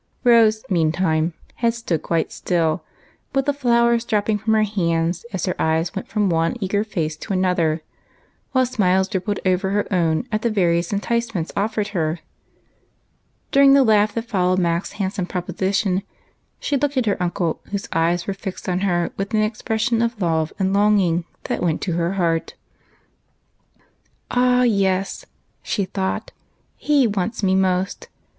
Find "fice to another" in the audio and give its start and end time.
6.83-7.83